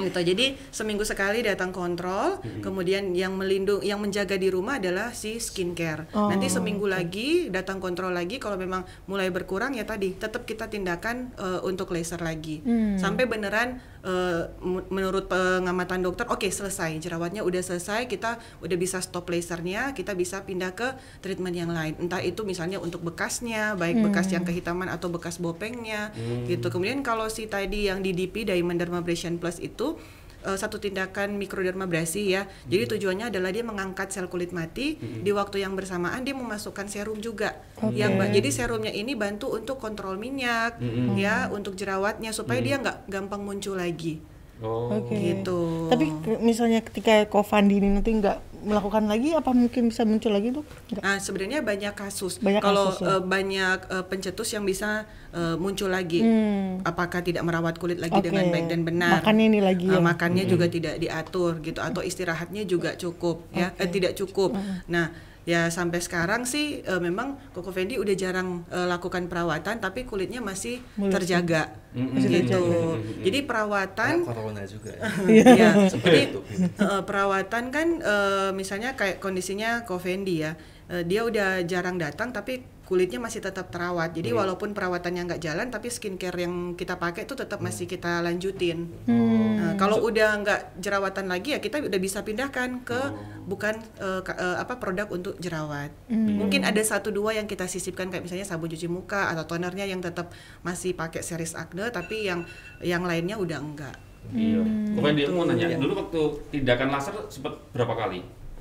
gitu 0.00 0.20
jadi 0.26 0.46
seminggu 0.70 1.02
sekali 1.02 1.40
datang 1.40 1.70
kontrol 1.70 2.40
kemudian 2.60 3.12
yang 3.12 3.34
melindung 3.34 3.80
yang 3.80 3.98
menjaga 3.98 4.34
di 4.34 4.48
rumah 4.48 4.76
adalah 4.76 5.12
si 5.12 5.38
skincare 5.38 6.10
Oh, 6.10 6.26
nanti 6.26 6.48
seminggu 6.48 6.84
lagi 6.84 7.46
datang 7.48 7.78
kontrol 7.78 8.10
lagi 8.10 8.36
kalau 8.36 8.56
memang 8.56 8.82
mulai 9.06 9.30
berkurang 9.30 9.72
ya 9.72 9.84
tadi 9.84 10.12
tetap 10.12 10.44
kita 10.44 10.66
tindakan 10.66 11.30
eh, 11.34 11.60
untuk 11.62 11.90
laser 11.90 12.18
lagi 12.18 12.60
Hmm. 12.60 12.96
sampai 12.96 13.24
beneran 13.24 13.78
eh, 14.00 14.42
mu- 14.60 14.86
menurut 14.88 15.26
pengamatan 15.26 16.00
dokter 16.00 16.24
oke 16.24 16.46
selesai. 16.46 16.96
Jerawatnya 16.98 17.40
udah 17.40 17.60
selesai 17.60 18.06
kita 18.06 18.36
udah 18.60 18.76
bisa 18.76 18.98
stop 18.98 19.28
lasernya 19.28 19.92
kita 19.92 20.12
bisa 20.12 20.42
pindah 20.42 20.72
ke 20.72 20.88
treatment 21.20 21.52
yang 21.52 21.70
lain. 21.70 21.96
Entah 21.98 22.20
itu 22.20 22.42
misalnya 22.42 22.78
untuk 22.78 23.00
bekasnya 23.00 23.74
baik 23.74 24.00
bekas 24.02 24.28
yang 24.28 24.42
kehitaman 24.42 24.88
atau 24.88 25.08
bekas 25.08 25.36
bopengnya 25.36 26.12
gitu. 26.46 26.66
Kemudian 26.68 27.00
kalau 27.00 27.26
si 27.26 27.46
tadi 27.46 27.86
yang 27.86 28.00
DDP 28.00 28.44
Diamond 28.44 28.80
Dermabrasion 28.80 29.36
Plus 29.36 29.60
itu 29.60 29.96
eh, 30.42 30.56
satu 30.56 30.76
tindakan 30.76 31.36
mikrodermabrasi 31.36 32.22
ya. 32.28 32.44
Jadi 32.66 32.96
tujuannya 32.96 33.28
adalah 33.28 33.50
dia 33.50 33.62
mengangkat 33.62 34.10
sel 34.10 34.26
kulit 34.26 34.50
mati 34.50 34.96
di 34.96 35.30
waktu 35.30 35.60
yang 35.60 35.74
bersamaan 35.74 36.22
dia 36.22 36.32
memasukkan 36.32 36.86
serum 36.86 37.18
juga. 37.18 37.60
Yang 37.90 38.12
ba- 38.14 38.30
jadi 38.30 38.48
serumnya 38.50 38.92
ini 38.92 39.12
bantu 39.14 39.52
untuk 39.52 39.76
kontrol 39.76 40.16
minyak 40.16 40.80
ya, 41.14 41.48
untuk 41.48 41.74
jerawatnya 41.74 42.30
supaya 42.30 42.60
dia 42.60 42.76
nggak 42.76 43.06
gampang 43.06 43.40
muncul 43.40 43.76
lagi. 43.76 44.20
Oh. 44.60 44.92
Oke. 44.92 45.16
Gitu. 45.16 45.88
Tapi 45.88 46.12
misalnya 46.38 46.84
ketika 46.84 47.24
Kofandi 47.24 47.80
ini 47.80 47.88
nanti 47.88 48.12
nggak 48.12 48.49
melakukan 48.60 49.04
lagi, 49.04 49.32
apa 49.32 49.50
mungkin 49.50 49.88
bisa 49.88 50.02
muncul 50.02 50.30
lagi 50.30 50.50
tuh? 50.50 50.64
Nggak. 50.90 51.02
Nah, 51.02 51.16
sebenarnya 51.16 51.60
banyak 51.60 51.94
kasus. 51.94 52.38
Banyak 52.38 52.60
Kalau 52.60 52.92
kasus, 52.92 53.02
ya. 53.02 53.08
eh, 53.10 53.22
banyak 53.22 53.78
eh, 53.88 54.04
pencetus 54.04 54.48
yang 54.52 54.64
bisa 54.64 55.04
eh, 55.30 55.56
muncul 55.56 55.88
lagi. 55.88 56.20
Hmm. 56.20 56.82
Apakah 56.82 57.20
tidak 57.20 57.42
merawat 57.42 57.76
kulit 57.76 57.96
lagi 57.96 58.14
Oke. 58.14 58.28
dengan 58.28 58.48
baik 58.48 58.66
dan 58.66 58.80
benar? 58.82 59.20
Makannya 59.20 59.44
ini 59.46 59.60
lagi 59.60 59.86
Eh, 59.86 59.94
ya. 59.94 60.00
makannya 60.00 60.44
juga 60.44 60.66
tidak 60.66 60.96
diatur 60.96 61.60
gitu 61.60 61.80
atau 61.80 62.00
istirahatnya 62.00 62.62
juga 62.64 62.94
cukup 62.94 63.48
ya, 63.50 63.72
eh, 63.74 63.88
tidak 63.88 64.12
cukup. 64.14 64.54
Nah, 64.86 65.29
ya 65.50 65.66
sampai 65.66 65.98
sekarang 65.98 66.46
sih 66.46 66.78
eh, 66.80 67.00
memang 67.02 67.34
Koko 67.50 67.74
Fendi 67.74 67.98
udah 67.98 68.14
jarang 68.14 68.62
eh, 68.70 68.86
lakukan 68.86 69.26
perawatan 69.26 69.82
tapi 69.82 70.06
kulitnya 70.06 70.38
masih 70.38 70.78
Mulus. 70.94 71.10
terjaga. 71.18 71.74
Masih 71.90 72.46
gitu. 72.46 72.62
terjaga. 72.62 73.22
Jadi 73.26 73.38
perawatan 73.42 74.14
Karena 74.22 74.30
corona 74.30 74.62
juga 74.62 74.90
ya. 74.94 75.02
ya, 75.66 75.70
jadi 75.90 76.20
tutup. 76.30 76.44
eh, 76.78 77.02
perawatan 77.02 77.64
kan 77.74 77.88
eh, 77.98 78.50
misalnya 78.54 78.94
kayak 78.94 79.18
kondisinya 79.18 79.82
Covendi 79.82 80.46
ya, 80.46 80.54
eh, 80.86 81.02
dia 81.02 81.26
udah 81.26 81.66
jarang 81.66 81.98
datang 81.98 82.30
tapi 82.30 82.62
kulitnya 82.90 83.22
masih 83.22 83.38
tetap 83.38 83.70
terawat. 83.70 84.10
Jadi 84.10 84.34
walaupun 84.34 84.74
perawatannya 84.74 85.30
nggak 85.30 85.38
jalan, 85.40 85.70
tapi 85.70 85.86
skincare 85.86 86.42
yang 86.42 86.74
kita 86.74 86.98
pakai 86.98 87.22
itu 87.22 87.38
tetap 87.38 87.62
masih 87.62 87.86
kita 87.86 88.18
lanjutin. 88.18 88.90
Nah, 89.06 89.78
kalau 89.78 90.02
udah 90.02 90.42
nggak 90.42 90.60
jerawatan 90.76 91.30
lagi 91.30 91.54
ya 91.54 91.62
kita 91.62 91.78
udah 91.78 92.00
bisa 92.02 92.20
pindahkan 92.20 92.82
ke 92.82 92.98
bukan 93.46 93.78
eh, 93.96 94.20
ka- 94.20 94.34
eh, 94.34 94.56
apa 94.58 94.74
produk 94.76 95.06
untuk 95.06 95.38
jerawat. 95.38 95.94
Mungkin 96.10 96.66
ada 96.66 96.82
satu 96.82 97.08
dua 97.08 97.30
yang 97.32 97.46
kita 97.46 97.64
sisipkan 97.64 98.10
kayak 98.10 98.26
misalnya 98.26 98.42
sabun 98.42 98.66
cuci 98.66 98.90
muka 98.90 99.30
atau 99.30 99.46
tonernya 99.46 99.86
yang 99.86 100.02
tetap 100.02 100.34
masih 100.60 100.90
pakai 100.92 101.22
series 101.22 101.54
Acne, 101.54 101.94
tapi 101.94 102.26
yang 102.26 102.42
yang 102.82 103.06
lainnya 103.06 103.38
udah 103.38 103.62
enggak. 103.62 103.94
Iya. 104.30 104.60
Pokoknya 104.92 105.14
dia 105.16 105.26
mau 105.30 105.46
nanya, 105.46 105.66
Iya. 105.70 105.78
dulu 105.78 105.94
waktu 105.96 106.20
tindakan 106.50 106.90
laser 106.90 107.14
sempat 107.30 107.54
berapa 107.70 107.94
kali 107.94 108.20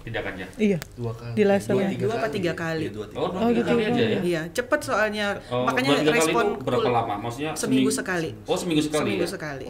tindakannya? 0.09 0.45
Iya. 0.57 0.77
Dua 0.93 1.13
kali. 1.13 1.31
Di 1.31 1.43
laser 1.43 1.71
Dua, 1.71 1.81
ya? 1.81 1.89
tiga 1.89 2.03
Dua 2.03 2.15
apa 2.15 2.27
tiga 2.27 2.53
kali? 2.53 2.83
Iya, 2.83 2.91
dua, 2.91 3.05
tiga 3.07 3.19
Oh, 3.19 3.27
dua 3.27 3.39
tiga 3.39 3.53
gitu. 3.55 3.69
kali 3.69 3.81
aja 3.85 4.01
ya? 4.03 4.19
Iya, 4.21 4.41
cepet 4.51 4.79
soalnya. 4.81 5.27
Oh, 5.47 5.63
Makanya 5.63 5.89
tiga 5.91 6.03
kali 6.03 6.17
respon 6.19 6.45
itu 6.49 6.63
berapa 6.63 6.89
lama? 6.89 7.13
Maksudnya 7.19 7.51
seminggu 7.53 7.87
seming- 7.87 7.95
sekali. 7.95 8.29
Oh, 8.43 8.57
seminggu 8.57 8.81
sekali 8.81 9.01
Seminggu 9.05 9.23
ya? 9.23 9.29
sekali. 9.29 9.67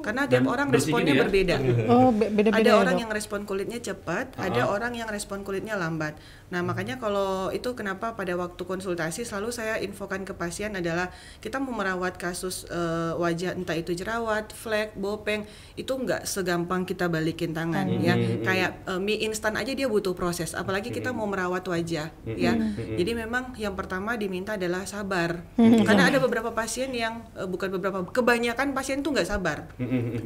Karena 0.00 0.24
Dan 0.24 0.32
tiap 0.40 0.44
orang 0.48 0.68
responnya 0.72 1.12
ya? 1.12 1.20
berbeda. 1.20 1.54
Oh, 1.86 2.08
be- 2.08 2.32
beda-beda 2.32 2.56
ada 2.56 2.70
ya, 2.70 2.80
orang 2.80 2.96
Dok? 2.96 3.02
yang 3.04 3.10
respon 3.12 3.40
kulitnya 3.44 3.78
cepat, 3.78 4.32
ada 4.34 4.62
orang 4.66 4.92
yang 4.94 5.04
respon 5.06 5.44
kulitnya 5.44 5.76
lambat. 5.76 6.16
Nah, 6.50 6.66
makanya 6.66 6.98
kalau 6.98 7.54
itu 7.54 7.72
kenapa 7.78 8.18
pada 8.18 8.34
waktu 8.34 8.62
konsultasi 8.66 9.22
selalu 9.22 9.54
saya 9.54 9.78
infokan 9.78 10.26
ke 10.26 10.34
pasien 10.34 10.74
adalah 10.74 11.14
kita 11.38 11.62
mau 11.62 11.70
merawat 11.70 12.18
kasus 12.18 12.66
eh, 12.66 13.12
wajah 13.14 13.54
entah 13.54 13.78
itu 13.78 13.94
jerawat, 13.94 14.50
flek, 14.50 14.98
bopeng 14.98 15.46
itu 15.78 15.90
nggak 15.90 16.26
segampang 16.26 16.82
kita 16.82 17.06
balikin 17.06 17.54
tangan 17.54 17.86
ya. 18.02 18.18
Kayak 18.42 18.82
eh, 18.86 19.00
mie 19.00 19.22
instan 19.22 19.54
aja 19.54 19.70
dia 19.70 19.86
butuh 19.86 20.12
proses, 20.12 20.58
apalagi 20.58 20.90
kita 20.90 21.14
mau 21.14 21.30
merawat 21.30 21.62
wajah 21.70 22.10
ya. 22.26 22.52
Jadi 22.98 23.12
memang 23.14 23.54
yang 23.54 23.78
pertama 23.78 24.18
diminta 24.18 24.58
adalah 24.58 24.82
sabar. 24.84 25.46
Karena 25.56 26.10
ada 26.10 26.18
beberapa 26.18 26.50
pasien 26.50 26.90
yang 26.90 27.22
eh, 27.38 27.46
bukan 27.46 27.70
beberapa, 27.78 28.02
kebanyakan 28.10 28.74
pasien 28.74 29.06
tuh 29.06 29.14
nggak 29.14 29.28
sabar. 29.30 29.70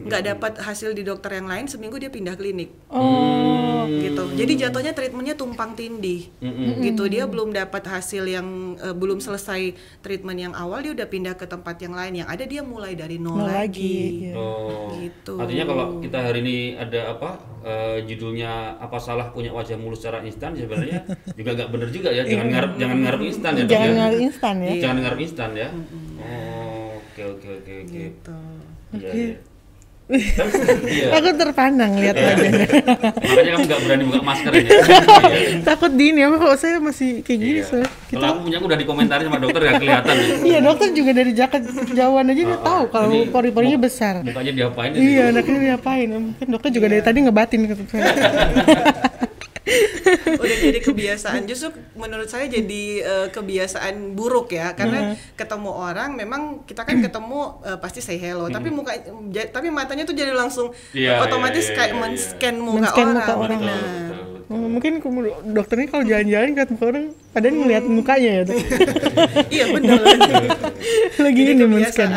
Nggak 0.09 0.23
dapat 0.35 0.52
hasil 0.64 0.97
di 0.97 1.04
dokter 1.04 1.37
yang 1.37 1.52
lain 1.52 1.69
seminggu 1.69 2.00
dia 2.00 2.09
pindah 2.09 2.33
klinik. 2.35 2.73
Oh. 2.88 3.85
gitu. 3.85 4.25
Jadi 4.35 4.52
jatuhnya 4.64 4.93
treatmentnya 4.97 5.37
tumpang 5.37 5.76
tindih, 5.76 6.13
gitu. 6.85 7.09
Dia 7.09 7.25
belum 7.25 7.54
dapat 7.54 7.85
hasil 7.87 8.25
yang 8.26 8.76
eh, 8.78 8.94
belum 8.94 9.18
selesai 9.23 9.75
treatment 10.00 10.38
yang 10.38 10.54
awal, 10.54 10.83
dia 10.85 10.92
udah 10.92 11.09
pindah 11.09 11.35
ke 11.38 11.47
tempat 11.47 11.76
yang 11.80 11.94
lain. 11.94 12.25
Yang 12.25 12.28
ada 12.28 12.44
dia 12.44 12.62
mulai 12.64 12.92
dari 12.99 13.16
nol, 13.16 13.40
Nol 13.40 13.49
lagi, 13.49 13.61
lagi. 13.61 13.94
iya. 14.28 14.35
Oh. 14.37 14.90
Gitu. 14.94 15.35
Artinya 15.37 15.64
kalau 15.68 15.87
kita 15.99 16.18
hari 16.21 16.38
ini 16.44 16.56
ada 16.76 17.00
apa 17.16 17.30
eh, 17.64 17.99
judulnya 18.04 18.76
apa 18.78 18.97
salah 19.00 19.30
punya 19.35 19.50
wajah 19.54 19.78
mulus 19.78 20.02
secara 20.02 20.21
instan 20.26 20.52
sebenarnya 20.54 21.06
juga 21.38 21.50
nggak 21.56 21.68
bener 21.73 21.88
juga 21.90 22.09
ya. 22.12 22.23
Jangan 22.26 22.49
ngarep 22.50 22.73
jangan 22.76 22.99
ngarep 23.02 23.23
instan 23.25 23.52
ya. 23.54 23.64
Jangan 23.64 23.88
ya. 23.88 23.97
ngarep 23.97 24.21
instan 24.21 24.54
ya. 24.61 24.73
Jangan 24.80 24.99
ngarep 25.02 25.21
instan 25.23 25.50
ya. 25.54 25.68
Oke 27.14 27.23
oke 27.23 27.49
oke 27.62 27.75
oke. 28.94 29.53
Gitu. 30.14 30.40
Iya. 30.40 30.44
iya. 30.87 31.06
Iya. 31.11 31.18
Aku 31.18 31.28
terpandang 31.35 31.92
lihat 31.99 32.16
wajahnya. 32.16 32.66
Makanya 33.14 33.50
kamu 33.50 33.64
nggak 33.64 33.80
berani 33.83 34.02
buka 34.06 34.21
masker. 34.23 34.50
Iya. 34.54 34.78
Takut 35.68 35.92
dini 35.92 36.21
apa 36.23 36.37
kok 36.38 36.56
saya 36.56 36.76
masih 36.78 37.21
kayak 37.21 37.38
gini 37.38 37.52
Iya. 37.54 37.64
soalnya. 37.66 37.90
Kalau 38.09 38.26
aku 38.30 38.38
punya 38.42 38.56
aku 38.56 38.66
udah 38.66 38.78
dikomentari 38.78 39.23
sama 39.25 39.38
dokter 39.38 39.61
nggak 39.61 39.76
kelihatan. 39.78 40.14
ya. 40.14 40.26
Iya 40.44 40.59
dokter 40.61 40.88
juga 40.90 41.11
dari 41.12 41.33
jaket 41.33 41.62
jauhan 41.90 42.25
aja 42.25 42.35
dia 42.37 42.54
Ah, 42.54 42.61
tahu 42.62 42.83
ah. 42.83 42.88
kalau 42.88 43.09
Ini 43.11 43.21
pori-porinya 43.28 43.78
besar. 43.78 44.14
Mukanya 44.23 44.52
diapain? 44.54 44.90
Iya, 44.94 45.23
anaknya 45.30 45.59
diapain? 45.73 46.09
Mungkin 46.09 46.47
dokter 46.47 46.71
juga 46.71 46.87
dari 46.88 47.02
tadi 47.02 47.18
ngebatin 47.21 47.61
ke 47.64 47.75
saya. 47.90 48.04
udah 49.64 50.56
jadi 50.61 50.80
kebiasaan 50.80 51.49
justru 51.49 51.73
menurut 51.97 52.28
saya 52.28 52.44
jadi 52.47 52.85
eh, 53.00 53.26
kebiasaan 53.33 54.12
buruk 54.12 54.52
ya 54.52 54.76
karena 54.76 55.16
ketemu 55.35 55.71
orang 55.73 56.12
memang 56.14 56.42
kita 56.64 56.85
kan 56.85 57.00
ketemu 57.00 57.40
eh, 57.64 57.78
pasti 57.80 58.04
say 58.04 58.21
hello 58.21 58.52
tapi 58.52 58.68
muka 58.68 58.92
tapi 59.49 59.73
matanya 59.73 60.04
tuh 60.04 60.12
jadi 60.12 60.37
langsung 60.37 60.68
Iya, 60.92 61.16
otomatis 61.21 61.64
iya, 61.64 61.73
iya, 61.73 61.76
kayak 61.76 61.90
iya, 61.90 61.97
iya. 61.97 62.02
men-scan 62.04 62.54
muka 62.56 62.76
Men-scan 62.76 63.06
orang 63.06 63.16
muka 63.16 63.35
orang. 63.35 63.59
Betul, 63.59 63.64
Nah, 63.64 63.80
betul, 63.80 64.04
betul. 64.12 64.33
Oh, 64.44 64.68
mungkin 64.68 64.92
dokternya 65.50 65.87
kalau 65.88 66.04
jalan-jalan 66.04 66.49
ke 66.52 66.62
muka 66.68 66.85
orang, 66.92 67.04
padahal 67.33 67.54
ngeliat 67.56 67.85
mukanya 67.88 68.30
ya. 68.30 68.42
Dok. 68.44 68.59
iya 69.56 69.64
benar 69.73 69.97
Lagi 71.16 71.40
ini 71.40 71.52
kebiasaan. 71.56 71.71
men-scan. 71.73 72.11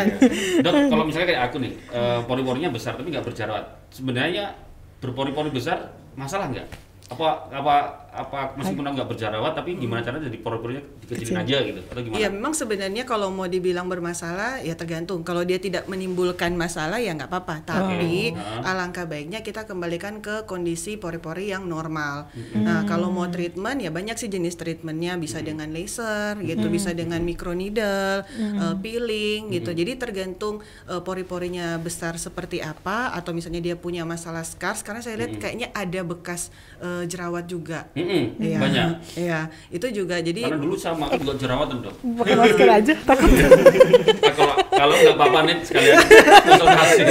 Dok, 0.60 0.74
kalau 0.92 1.04
misalnya 1.08 1.28
kayak 1.32 1.44
aku 1.48 1.56
nih, 1.64 1.74
eh, 1.90 2.20
pori-porinya 2.28 2.70
besar 2.70 3.00
tapi 3.00 3.08
nggak 3.10 3.24
berjerawat. 3.24 3.66
Sebenarnya 3.96 4.60
berpori-pori 5.00 5.50
besar 5.50 5.96
masalah 6.20 6.52
nggak? 6.52 6.68
Apa 7.08 7.48
apa 7.52 7.76
apa 8.18 8.58
meskipun 8.58 8.84
nggak 8.84 9.08
berjerawat 9.08 9.54
tapi 9.54 9.78
gimana 9.78 10.02
caranya 10.02 10.26
jadi 10.26 10.40
pori-porinya 10.42 10.82
dikecilin 11.06 11.40
aja 11.46 11.58
gitu 11.62 11.80
atau 11.86 12.02
gimana? 12.02 12.18
Iya 12.18 12.28
memang 12.34 12.54
sebenarnya 12.58 13.04
kalau 13.06 13.30
mau 13.30 13.46
dibilang 13.46 13.86
bermasalah 13.86 14.66
ya 14.66 14.74
tergantung. 14.74 15.22
Kalau 15.22 15.46
dia 15.46 15.62
tidak 15.62 15.86
menimbulkan 15.86 16.58
masalah 16.58 16.98
ya 16.98 17.14
nggak 17.14 17.30
apa-apa. 17.30 17.56
Tapi 17.64 18.34
Oh. 18.34 18.64
alangkah 18.66 19.06
baiknya 19.06 19.46
kita 19.46 19.70
kembalikan 19.70 20.20
ke 20.20 20.44
kondisi 20.44 20.98
pori-pori 20.98 21.54
yang 21.54 21.70
normal. 21.70 22.28
Nah 22.58 22.84
kalau 22.90 23.14
mau 23.14 23.30
treatment 23.30 23.80
ya 23.80 23.94
banyak 23.94 24.18
sih 24.18 24.28
jenis 24.28 24.58
treatmentnya. 24.58 25.16
Bisa 25.18 25.40
dengan 25.40 25.70
laser 25.70 26.42
gitu, 26.42 26.68
bisa 26.68 26.92
dengan 26.92 27.22
microneedle, 27.22 28.26
eh, 28.38 28.76
peeling 28.82 29.54
gitu. 29.54 29.72
Jadi 29.72 29.96
tergantung 29.96 30.60
eh, 30.90 31.02
pori-porinya 31.02 31.78
besar 31.78 32.18
seperti 32.18 32.60
apa 32.60 33.14
atau 33.14 33.32
misalnya 33.32 33.62
dia 33.62 33.76
punya 33.78 34.02
masalah 34.04 34.42
scars. 34.42 34.82
Karena 34.82 35.04
saya 35.04 35.20
lihat 35.20 35.38
kayaknya 35.38 35.70
ada 35.72 36.02
bekas 36.02 36.50
eh, 36.82 37.04
jerawat 37.06 37.46
juga. 37.46 37.86
Mm-mm, 38.08 38.24
Iya. 38.40 38.58
banyak. 38.58 38.88
Iya, 39.14 39.40
itu 39.70 39.88
juga 39.94 40.16
jadi 40.18 40.42
Karena 40.42 40.58
dulu 40.58 40.76
sama 40.76 41.06
aku 41.06 41.20
juga 41.22 41.36
jerawatan 41.38 41.78
dok. 41.82 41.96
Pakai 42.18 42.36
masker 42.36 42.70
aja, 42.72 42.94
takut. 43.04 43.30
Nah, 43.30 44.34
kalau 44.34 44.56
kalau 44.70 44.94
nggak 44.96 45.16
apa-apa 45.16 45.40
nih 45.44 45.58
sekalian 45.62 45.96
konsultasi. 46.42 47.04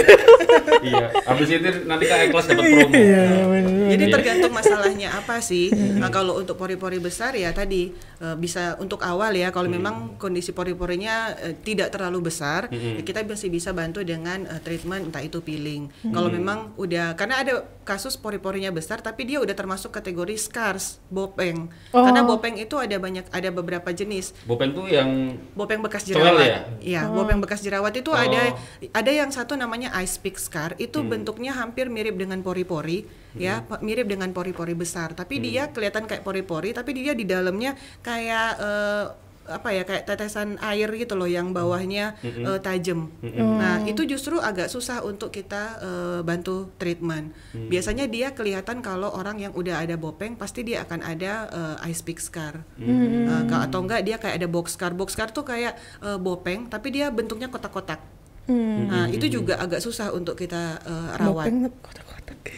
iya. 0.83 1.07
Habis 1.23 1.49
itu 1.51 1.69
nanti 1.85 2.05
kak 2.07 2.19
kelas 2.31 2.47
dapat 2.47 2.65
promo. 2.65 2.89
Iya, 2.91 3.21
iya, 3.23 3.45
bener. 3.45 3.73
Jadi 3.87 4.05
Iya. 4.05 4.13
tergantung 4.13 4.53
masalahnya 4.53 5.09
apa 5.13 5.37
sih. 5.39 5.67
Nah, 5.73 6.09
kalau 6.09 6.37
untuk 6.37 6.57
pori-pori 6.57 6.99
besar 6.99 7.33
ya 7.33 7.53
tadi 7.53 7.91
eh, 8.17 8.37
bisa 8.37 8.79
untuk 8.79 9.03
awal 9.03 9.33
ya 9.33 9.51
kalau 9.51 9.69
memang 9.69 10.17
kondisi 10.17 10.51
pori-porinya 10.51 11.15
eh, 11.37 11.55
tidak 11.55 11.91
terlalu 11.91 12.27
besar, 12.27 12.67
ya 12.71 13.03
kita 13.03 13.23
masih 13.23 13.49
bisa 13.49 13.71
bantu 13.71 14.01
dengan 14.01 14.43
eh, 14.43 14.61
treatment 14.61 15.11
entah 15.11 15.21
itu 15.21 15.39
peeling. 15.39 15.91
Kalau 16.07 16.29
memang 16.29 16.73
udah 16.77 17.13
karena 17.15 17.43
ada 17.43 17.55
kasus 17.87 18.19
pori-porinya 18.19 18.69
besar 18.69 18.99
tapi 18.99 19.23
dia 19.23 19.39
udah 19.39 19.55
termasuk 19.55 19.95
kategori 19.95 20.35
scars, 20.35 20.99
bopeng. 21.07 21.71
Oh. 21.95 22.03
Karena 22.03 22.27
bopeng 22.27 22.59
itu 22.59 22.75
ada 22.75 22.99
banyak 22.99 23.31
ada 23.31 23.49
beberapa 23.49 23.87
jenis. 23.89 24.35
Bopeng 24.43 24.75
tuh 24.75 24.91
yang 24.91 25.39
Bopeng 25.55 25.79
bekas 25.79 26.03
Towel 26.03 26.19
jerawat. 26.35 26.43
ya? 26.43 26.59
Iya, 26.83 27.03
bopeng 27.09 27.39
bekas 27.39 27.63
jerawat 27.63 27.95
itu 27.95 28.11
Oh. 28.11 28.19
ada 28.19 28.59
ada 28.91 29.11
yang 29.11 29.31
satu 29.31 29.55
namanya 29.55 29.95
ice 30.03 30.19
pick 30.19 30.35
scar. 30.37 30.75
Itu 30.77 31.01
Hmm. 31.01 31.15
bentuknya 31.15 31.55
hampir 31.55 31.87
mirip 31.87 32.19
dengan 32.19 32.43
pori-pori, 32.43 33.07
ya, 33.33 33.63
pa- 33.63 33.79
mirip 33.79 34.11
dengan 34.11 34.35
pori-pori 34.35 34.75
besar. 34.75 35.15
Hmm. 35.15 35.23
Tapi 35.23 35.39
dia 35.39 35.71
kelihatan 35.71 36.05
kayak 36.05 36.21
pori-pori, 36.21 36.75
tapi 36.75 36.91
dia 36.91 37.15
di 37.15 37.23
dalamnya 37.23 37.73
kayak 38.03 38.49
eh, 38.59 39.05
apa 39.49 39.69
ya 39.73 39.83
kayak 39.87 40.05
tetesan 40.07 40.59
air 40.61 40.91
gitu 40.95 41.15
loh 41.15 41.31
yang 41.31 41.55
bawahnya 41.55 42.19
Hmm. 42.21 42.45
eh, 42.45 42.61
tajam. 42.61 43.11
Nah, 43.23 43.83
itu 43.87 44.03
justru 44.05 44.39
agak 44.43 44.69
susah 44.69 45.03
untuk 45.07 45.31
kita 45.31 45.79
eh, 45.81 46.21
bantu 46.27 46.75
treatment. 46.77 47.33
Hmm. 47.55 47.69
Biasanya 47.71 48.11
dia 48.11 48.35
kelihatan 48.35 48.83
kalau 48.83 49.13
orang 49.15 49.41
yang 49.41 49.53
udah 49.55 49.83
ada 49.83 49.95
bopeng 49.97 50.35
pasti 50.37 50.67
dia 50.67 50.83
akan 50.83 51.01
ada 51.03 51.33
eh, 51.51 51.91
ice 51.91 52.03
pick 52.03 52.19
scar. 52.19 52.63
Hmm. 52.77 53.49
Uh, 53.49 53.61
atau 53.63 53.83
enggak 53.83 54.03
dia 54.07 54.17
kayak 54.19 54.43
ada 54.43 54.49
box 54.51 54.75
scar. 54.75 54.93
Box 54.93 55.15
scar 55.15 55.31
tuh 55.31 55.47
kayak 55.47 55.79
uh, 56.03 56.19
bopeng 56.19 56.67
tapi 56.67 56.93
dia 56.93 57.09
bentuknya 57.11 57.49
kotak-kotak. 57.51 57.99
Hmm. 58.47 58.87
Nah, 58.87 59.07
itu 59.11 59.27
juga 59.27 59.59
agak 59.59 59.83
susah 59.83 60.15
untuk 60.15 60.39
kita 60.39 60.79
uh, 60.87 61.11
rawat. 61.19 61.51
Bopeng 61.51 61.59
kotak-kotak. 61.83 62.06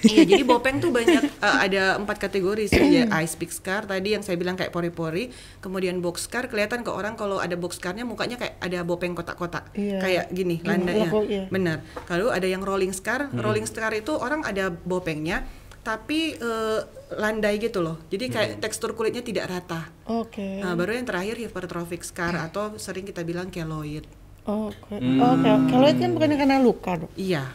Iya, 0.04 0.22
jadi 0.24 0.42
bopeng 0.44 0.80
tuh 0.80 0.90
banyak 0.92 1.40
uh, 1.40 1.58
ada 1.64 1.96
empat 1.98 2.16
kategori 2.18 2.70
sih. 2.70 2.82
Ya, 3.02 3.04
ice 3.24 3.34
pick 3.34 3.50
scar 3.52 3.84
tadi 3.84 4.14
yang 4.16 4.22
saya 4.22 4.36
bilang 4.40 4.54
kayak 4.54 4.72
pori-pori, 4.72 5.30
kemudian 5.60 6.00
box 6.00 6.28
scar 6.28 6.48
kelihatan 6.48 6.84
ke 6.84 6.90
orang 6.92 7.14
kalau 7.16 7.40
ada 7.42 7.54
box 7.58 7.80
scarnya 7.80 8.06
mukanya 8.06 8.36
kayak 8.40 8.56
ada 8.60 8.82
bopeng 8.82 9.16
kotak-kotak. 9.16 9.72
Iya. 9.76 9.98
Kayak 10.00 10.24
gini 10.32 10.56
Yang 10.62 10.68
landanya. 10.68 11.08
loko, 11.10 11.20
iya. 11.26 11.44
Benar. 11.48 11.78
Kalau 12.06 12.28
ada 12.32 12.46
yang 12.46 12.62
rolling 12.64 12.92
scar, 12.94 13.28
rolling 13.34 13.66
scar 13.68 13.92
itu 13.96 14.14
orang 14.16 14.44
ada 14.44 14.70
bopengnya 14.70 15.44
tapi 15.88 16.36
uh, 16.36 16.84
landai 17.16 17.56
gitu 17.56 17.80
loh. 17.80 17.96
Jadi 18.12 18.28
kayak 18.28 18.50
tekstur 18.60 18.92
kulitnya 18.92 19.24
tidak 19.24 19.48
rata. 19.48 19.88
Oke. 20.04 20.60
Nah, 20.60 20.76
baru 20.76 21.00
yang 21.00 21.08
terakhir 21.08 21.40
hypertrophic 21.40 22.04
scar 22.04 22.36
atau 22.36 22.76
sering 22.76 23.08
kita 23.08 23.24
bilang 23.24 23.48
keloid. 23.48 24.04
Oke. 24.44 24.96
Oke. 25.00 25.50
Kalau 25.72 25.86
itu 25.88 26.00
kan 26.04 26.12
bukannya 26.12 26.36
karena 26.36 26.56
luka, 26.60 26.92
Dok. 27.00 27.12
Iya. 27.16 27.48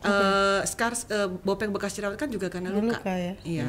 Eh 0.00 0.60
scar 0.64 0.96
eh, 1.12 1.28
bopeng 1.44 1.70
bekas 1.76 1.92
jerawat 1.92 2.16
kan 2.16 2.32
juga 2.32 2.48
karena 2.48 2.72
luka. 2.72 3.00
luka 3.00 3.14
ya. 3.14 3.34
Iya. 3.44 3.68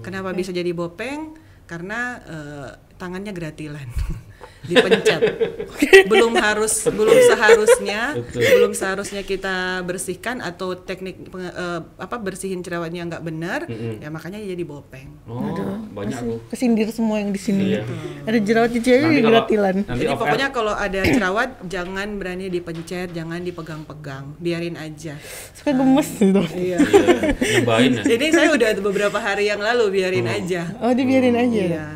Kenapa 0.00 0.32
bisa 0.32 0.48
jadi 0.54 0.72
bopeng? 0.72 1.36
Karena 1.68 2.16
eh, 2.24 2.68
tangannya 2.96 3.32
gratilan. 3.36 3.88
Dipencet. 4.64 5.20
belum 6.10 6.34
harus 6.34 6.82
belum 6.84 7.18
seharusnya 7.30 8.18
Betul. 8.18 8.42
belum 8.42 8.72
seharusnya 8.74 9.22
kita 9.22 9.86
bersihkan 9.86 10.42
atau 10.42 10.74
teknik 10.74 11.30
eh, 11.30 11.80
apa 11.96 12.16
bersihin 12.18 12.60
jerawatnya 12.60 13.06
nggak 13.06 13.22
benar, 13.22 13.60
ya 13.70 14.08
makanya 14.10 14.42
jadi 14.42 14.64
bopeng. 14.64 15.08
Oh, 15.28 15.78
banyak 15.94 16.18
aku. 16.18 16.34
Kesindir 16.50 16.88
semua 16.90 17.20
yang 17.22 17.30
di 17.30 17.40
sini. 17.40 17.76
Iya. 17.76 17.82
Ada 18.26 18.38
jerawat 18.40 18.70
di 18.72 18.80
kalau- 18.82 19.22
gratilan. 19.28 19.76
Nanti 19.84 20.02
Jadi 20.04 20.14
pokoknya 20.16 20.48
air- 20.48 20.56
kalau 20.56 20.74
ada 20.74 21.00
jerawat 21.04 21.50
jangan 21.68 22.08
berani 22.18 22.46
dipencet, 22.48 23.12
jangan 23.12 23.40
dipegang-pegang, 23.44 24.34
biarin 24.40 24.74
aja. 24.74 25.14
Suka 25.54 25.70
gemes 25.76 26.08
gitu. 26.18 26.42
Iya. 26.54 26.78
iya, 26.80 27.18
nyobain 27.60 27.90
ya. 27.94 28.02
Ini 28.08 28.26
saya 28.32 28.48
udah 28.56 28.68
beberapa 28.80 29.18
hari 29.20 29.48
yang 29.48 29.60
lalu 29.60 30.00
biarin 30.00 30.26
aja. 30.26 30.72
Oh, 30.80 30.90
dibiarin 30.90 31.36
aja. 31.36 31.62
Iya. 31.62 31.86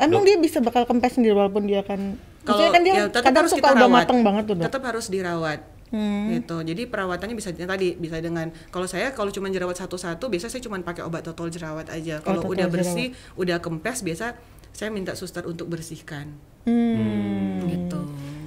Emang 0.00 0.22
dia 0.24 0.36
bisa 0.40 0.58
bakal 0.64 0.88
kempes 0.88 1.20
sendiri 1.20 1.36
walaupun 1.36 1.68
dia 1.68 1.84
kan 1.84 2.16
Kalau 2.40 2.72
kan 2.72 2.80
dia 2.80 2.94
ya, 2.96 3.04
tetap 3.12 3.28
kadang 3.28 3.44
harus 3.44 3.52
suka 3.52 3.60
kita 3.60 3.68
udah 3.76 3.84
rawat. 3.84 3.98
mateng 4.00 4.18
banget 4.24 4.44
tuh. 4.48 4.54
Tetap 4.56 4.82
harus 4.88 5.06
dirawat. 5.12 5.60
Hmm. 5.90 6.30
Gitu. 6.32 6.56
Jadi 6.62 6.82
perawatannya 6.86 7.34
bisa 7.36 7.50
tadi 7.52 7.98
bisa 7.98 8.16
dengan 8.22 8.48
kalau 8.70 8.86
saya 8.86 9.10
kalau 9.12 9.28
cuma 9.34 9.50
jerawat 9.50 9.76
satu-satu 9.76 10.30
biasa 10.30 10.46
saya 10.48 10.62
cuma 10.64 10.78
pakai 10.80 11.04
obat 11.04 11.20
total 11.26 11.52
jerawat 11.52 11.90
aja. 11.92 12.22
Kalau 12.24 12.40
total 12.40 12.54
udah 12.56 12.66
bersih, 12.72 13.12
udah 13.36 13.58
kempes 13.60 14.00
biasa 14.06 14.38
saya 14.70 14.88
minta 14.88 15.12
suster 15.18 15.44
untuk 15.44 15.68
bersihkan. 15.68 16.32
Hmm. 16.64 17.66
Gitu. 17.68 18.00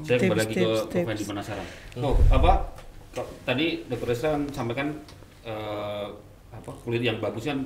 Saya 0.03 0.17
kembali 0.19 0.35
Tips, 0.35 0.41
lagi 0.41 0.53
ke 0.55 0.59
tips, 0.59 0.79
ke 0.79 0.87
tips. 0.91 1.07
Fendi 1.13 1.23
penasaran. 1.27 1.67
Oh, 1.99 2.15
apa? 2.27 2.51
Kok 3.13 3.27
tadi 3.45 3.85
Dokter 3.85 4.17
kan 4.17 4.41
sampaikan 4.49 4.87
eh, 5.45 6.07
apa 6.49 6.71
kulit 6.81 7.03
yang 7.03 7.21
bagus 7.21 7.45
kan 7.45 7.61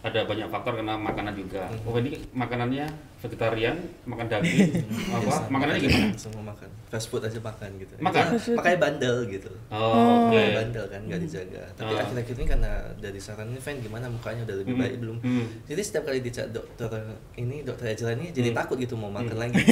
ada 0.00 0.20
banyak 0.22 0.46
faktor 0.46 0.72
karena 0.74 0.94
makanan 0.94 1.32
juga. 1.32 1.66
Hmm. 1.66 1.86
Oh 1.86 1.96
ini 1.96 2.14
makanannya 2.30 2.86
vegetarian, 3.18 3.78
makan 4.02 4.26
daging, 4.26 4.82
apa? 5.14 5.46
Makanannya 5.46 5.80
gimana? 5.80 6.10
Semua 6.12 6.42
makan. 6.44 6.68
Fast 6.86 7.06
food 7.06 7.22
aja 7.22 7.38
makan 7.38 7.70
gitu. 7.78 7.94
Makan? 7.96 8.24
Ya, 8.28 8.52
makanya 8.52 8.78
bandel 8.80 9.16
gitu. 9.26 9.50
Oh, 9.68 10.26
oke. 10.26 10.34
Makanya 10.34 10.52
bandel 10.58 10.84
kan 10.86 11.00
nggak 11.06 11.20
dijaga. 11.22 11.62
Tapi 11.72 11.92
Ah. 11.92 12.02
akhir-akhir 12.02 12.34
ini 12.34 12.46
karena 12.46 12.70
dari 12.98 13.16
saran 13.16 13.48
ini 13.48 13.58
Fan 13.58 13.78
gimana 13.78 14.06
mukanya 14.06 14.42
udah 14.42 14.56
lebih 14.58 14.74
Hmm. 14.74 14.82
baik 14.82 14.94
belum? 14.98 15.16
Hmm. 15.20 15.46
Jadi 15.64 15.80
setiap 15.80 16.04
kali 16.04 16.18
dicek 16.20 16.50
dokter 16.50 16.90
ini 17.36 17.62
dokter 17.62 17.84
Ejela 17.88 18.12
ini 18.12 18.28
jadi 18.28 18.50
Hmm. 18.50 18.58
takut 18.58 18.76
gitu 18.76 18.94
mau 18.94 19.08
makan 19.08 19.36
lagi. 19.38 19.62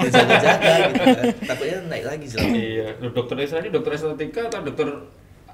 Dijaga-jaga 0.00 0.72
gitu 0.88 1.02
kan. 1.04 1.26
Takutnya 1.50 1.76
naik 1.86 2.04
lagi 2.06 2.24
jelasnya. 2.26 2.56
Iya, 2.56 2.86
dokter 3.06 3.36
Isra 3.38 3.58
ini 3.58 3.68
dokter 3.68 3.92
estetika 3.92 4.48
atau 4.48 4.60
dokter 4.62 4.88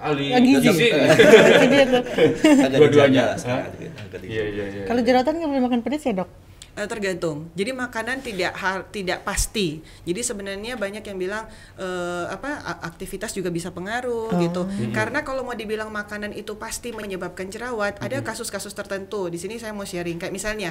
ahli 0.01 0.33
Lagi 0.33 0.51
gizi? 0.59 0.89
Dua-duanya. 2.77 3.37
Iya, 4.21 4.45
iya, 4.49 4.65
iya. 4.67 4.85
Kalau 4.85 5.01
jerawatan 5.01 5.33
nggak 5.37 5.51
boleh 5.51 5.63
makan 5.63 5.81
pedas 5.81 6.03
ya 6.03 6.15
dok? 6.17 6.31
Eh, 6.71 6.87
tergantung. 6.87 7.51
Jadi 7.53 7.75
makanan 7.75 8.23
tidak 8.23 8.55
har- 8.55 8.87
tidak 8.89 9.21
pasti. 9.21 9.83
Jadi 10.01 10.21
sebenarnya 10.23 10.79
banyak 10.79 11.03
yang 11.03 11.19
bilang 11.19 11.45
eh, 11.77 12.25
apa 12.27 12.63
aktivitas 12.87 13.35
juga 13.35 13.51
bisa 13.51 13.69
pengaruh 13.69 14.31
gitu. 14.41 14.65
Karena 14.91 15.21
kalau 15.21 15.43
mau 15.43 15.53
dibilang 15.53 15.91
makanan 15.91 16.31
itu 16.33 16.55
pasti 16.57 16.91
menyebabkan 16.91 17.51
jerawat, 17.51 17.99
ada 17.99 18.23
kasus-kasus 18.23 18.73
tertentu. 18.73 19.27
Di 19.27 19.37
sini 19.37 19.59
saya 19.59 19.75
mau 19.75 19.85
sharing 19.85 20.17
kayak 20.17 20.33
misalnya 20.33 20.71